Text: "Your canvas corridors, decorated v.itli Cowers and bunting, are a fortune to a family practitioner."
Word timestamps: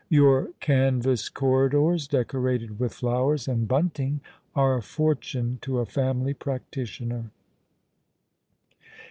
"Your 0.09 0.49
canvas 0.61 1.29
corridors, 1.29 2.07
decorated 2.07 2.71
v.itli 2.71 3.01
Cowers 3.01 3.47
and 3.47 3.67
bunting, 3.67 4.19
are 4.55 4.75
a 4.75 4.81
fortune 4.81 5.59
to 5.61 5.77
a 5.77 5.85
family 5.85 6.33
practitioner." 6.33 7.25